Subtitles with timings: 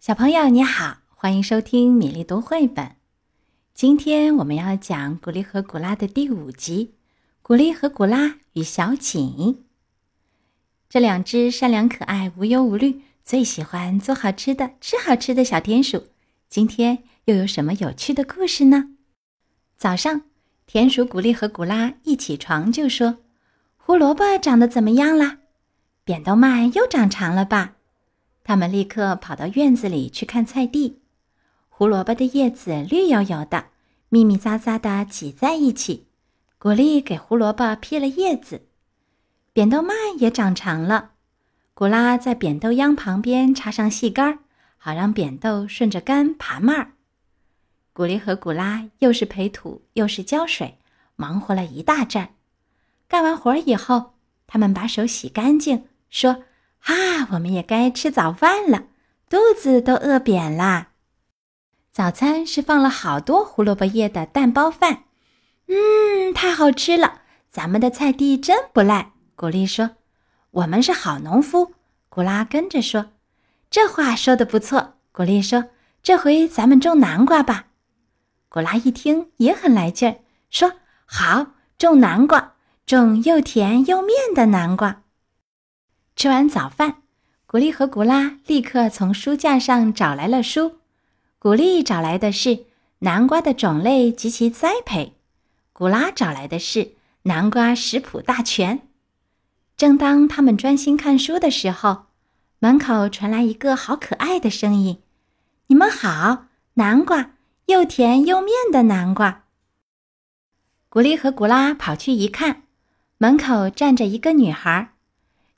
[0.00, 2.92] 小朋友你好，欢迎收听米粒读绘本。
[3.74, 6.94] 今天我们要讲《古丽和古拉》的第五集
[7.42, 9.28] 《古丽和古拉与小锦》。
[10.88, 16.06] 这两只善良可爱、无忧无虑、最喜欢做好吃的、吃好吃的小田鼠，
[16.48, 18.96] 今天又有什么有趣的故事呢？
[19.76, 20.22] 早上，
[20.64, 23.18] 田鼠古丽和古拉一起床就说
[23.76, 25.40] ：“胡萝卜长得怎么样啦？
[26.04, 27.76] 扁豆麦又长长了吧？”
[28.42, 31.00] 他们立刻跑到院子里去看菜地，
[31.68, 33.66] 胡萝卜的叶子绿油油的，
[34.08, 36.06] 密密匝匝的挤在一起。
[36.58, 38.66] 古丽给胡萝卜披了叶子，
[39.52, 41.12] 扁豆蔓也长长了。
[41.74, 44.40] 古拉在扁豆秧旁边插上细杆，
[44.76, 46.92] 好让扁豆顺着杆爬蔓儿。
[47.92, 50.78] 古丽和古拉又是培土又是浇水，
[51.16, 52.28] 忙活了一大阵。
[53.06, 54.14] 干完活以后，
[54.46, 56.44] 他们把手洗干净，说。
[56.84, 58.84] 啊，我们也该吃早饭了，
[59.28, 60.88] 肚子都饿扁了。
[61.92, 65.04] 早餐是放了好多胡萝卜叶的蛋包饭，
[65.66, 67.22] 嗯，太好吃了。
[67.50, 69.12] 咱们的菜地真不赖。
[69.34, 69.90] 古丽说
[70.52, 71.74] ：“我们是好农夫。”
[72.08, 73.12] 古拉跟着说
[73.68, 75.66] ：“这话说的不错。”古丽说
[76.02, 77.66] ：“这回咱们种南瓜吧。”
[78.48, 80.72] 古拉一听也很来劲儿，说
[81.04, 82.54] ：“好，种南瓜，
[82.86, 85.02] 种又甜又面的南瓜。”
[86.20, 86.96] 吃完早饭，
[87.46, 90.76] 古丽和古拉立刻从书架上找来了书。
[91.38, 92.66] 古丽找来的是
[92.98, 95.14] 南瓜的种类及其栽培，
[95.72, 96.84] 古拉找来的是
[97.22, 98.78] 《南瓜食谱大全》。
[99.78, 102.02] 正当他们专心看书的时候，
[102.58, 105.00] 门口传来一个好可爱的声音
[105.68, 107.30] ：“你们好，南瓜，
[107.64, 109.44] 又甜又面的南瓜。”
[110.90, 112.64] 古丽和古拉跑去一看，
[113.16, 114.92] 门口站着一个女孩。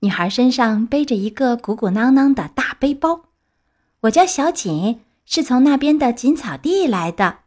[0.00, 3.26] 女孩身上背着一个鼓鼓囊囊的大背包。
[4.00, 7.40] 我叫小锦，是从那边的锦草地来的。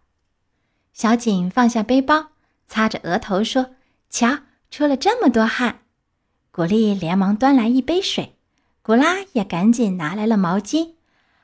[0.93, 2.27] 小锦放下背包，
[2.67, 3.71] 擦着额头说
[4.09, 5.79] ：“瞧，出了这么多汗。”
[6.51, 8.35] 古丽连忙端来一杯水，
[8.83, 10.93] 古拉也赶紧拿来了毛巾。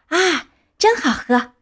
[0.09, 1.53] 啊，真好喝！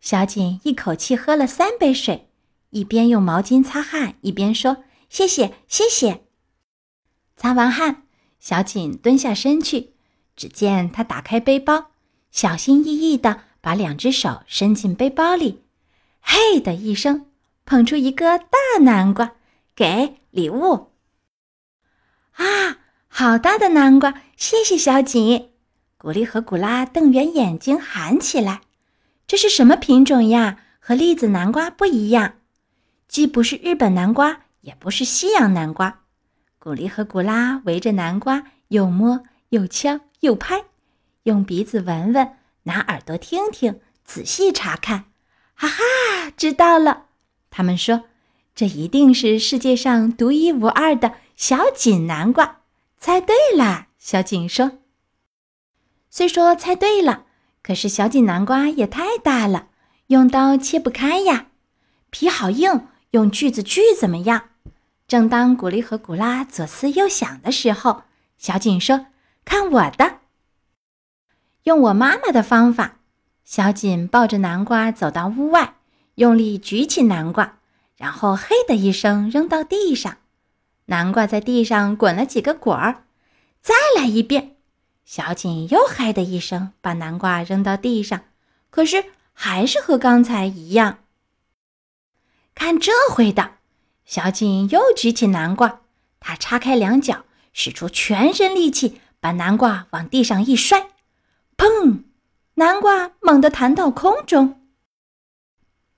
[0.00, 2.28] 小锦一口气喝了三杯水，
[2.70, 4.78] 一边用毛巾擦汗，一边说
[5.08, 6.24] ：“谢谢，谢谢。”
[7.36, 8.07] 擦完汗。
[8.38, 9.94] 小锦蹲下身去，
[10.36, 11.90] 只见他打开背包，
[12.30, 15.62] 小心翼翼地把两只手伸进背包里，
[16.20, 17.26] 嘿的一声，
[17.64, 19.32] 捧出一个大南瓜，
[19.74, 20.92] 给礼物。
[22.32, 22.78] 啊，
[23.08, 24.22] 好大的南瓜！
[24.36, 25.50] 谢谢小锦。
[25.96, 28.60] 古丽和古拉瞪圆眼睛喊起来
[29.26, 30.60] ：“这是什么品种呀？
[30.78, 32.34] 和栗子南瓜不一样，
[33.08, 36.02] 既不是日本南瓜，也不是西洋南瓜。”
[36.60, 40.64] 古丽和古拉围着南瓜，又摸又敲又拍，
[41.22, 45.04] 用鼻子闻闻，拿耳朵听听，仔细查看。
[45.54, 47.06] 哈哈，知道了！
[47.48, 48.04] 他们说，
[48.56, 52.62] 这一定是世界上独一无二的小锦南瓜。
[52.98, 54.78] 猜对了，小锦说。
[56.10, 57.26] 虽说猜对了，
[57.62, 59.68] 可是小锦南瓜也太大了，
[60.08, 61.46] 用刀切不开呀。
[62.10, 64.47] 皮好硬，用锯子锯怎么样？
[65.08, 68.02] 正当古丽和古拉左思右想的时候，
[68.36, 69.06] 小锦说
[69.42, 70.18] ：“看我的，
[71.62, 72.96] 用我妈妈的方法。”
[73.42, 75.76] 小锦抱着南瓜走到屋外，
[76.16, 77.60] 用力举起南瓜，
[77.96, 80.18] 然后“嘿”的一声扔到地上。
[80.84, 83.04] 南瓜在地上滚了几个滚儿。
[83.62, 84.56] 再来一遍，
[85.06, 88.24] 小锦又“嘿”的一声把南瓜扔到地上，
[88.68, 90.98] 可是还是和刚才一样。
[92.54, 93.57] 看这回的。
[94.08, 95.82] 小锦又举起南瓜，
[96.18, 100.88] 他叉开两脚，使出全身力气，把南瓜往地上一摔，
[101.58, 102.04] 砰！
[102.54, 104.62] 南瓜猛地弹到空中，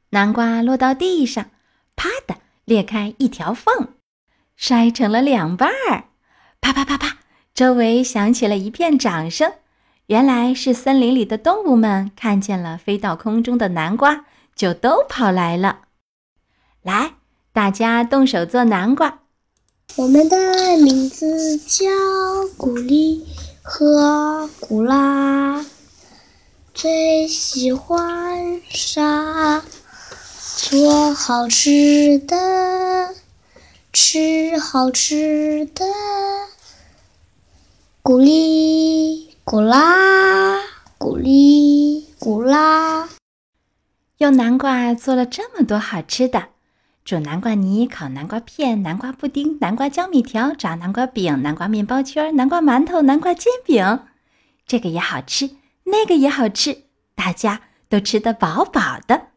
[0.09, 1.50] 南瓜落到地上，
[1.94, 3.94] 啪的裂开一条缝，
[4.56, 6.06] 摔成了两半儿。
[6.60, 7.19] 啪啪啪啪，
[7.54, 9.53] 周围响起了一片掌声。
[10.06, 14.25] 原来是森林里的动物们看见了飞到空中的南瓜，
[14.56, 15.82] 就都跑来了。
[16.82, 17.19] 来。
[17.60, 19.18] 大家动手做南瓜。
[19.96, 21.84] 我们的名字叫
[22.56, 23.26] 古丽
[23.60, 25.62] 和古拉，
[26.72, 29.62] 最喜欢啥？
[30.56, 33.14] 做好吃的，
[33.92, 35.84] 吃好吃的。
[38.00, 40.62] 古丽古拉，
[40.96, 43.06] 古丽古拉，
[44.16, 46.44] 用南瓜做了这么多好吃的。
[47.10, 54.04] 煮南瓜泥、烤南瓜片、南瓜布丁、南瓜江米条、炸南瓜饼、南瓜面包圈、南瓜馒头、南瓜煎饼，
[54.64, 56.84] 这个也好吃，那个也好吃，
[57.16, 59.30] 大家都吃得饱饱的。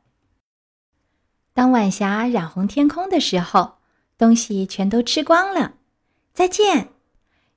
[1.56, 3.78] 当晚霞染红天空的时候，
[4.20, 5.74] 东西全都吃光了。
[6.32, 6.90] 再见，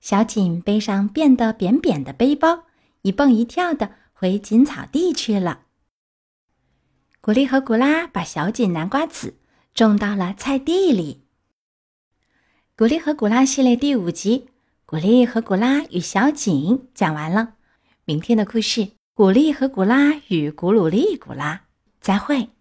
[0.00, 2.64] 小锦背上变得扁扁的背包，
[3.02, 5.64] 一蹦一跳的回锦草地去了。
[7.20, 9.36] 古丽和古拉把小锦南瓜籽
[9.76, 11.26] 种到了菜地里。
[12.74, 14.46] 古丽和古拉系列第五集
[14.86, 17.56] 《古丽和古拉与小景》讲完了。
[18.06, 18.80] 明天的故事
[19.14, 21.54] 《古丽和古拉与古鲁丽古拉》，
[22.00, 22.55] 再会。